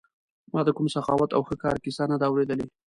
[0.53, 2.67] ما د کوم سخاوت او ښه کار کیسه نه ده اورېدلې.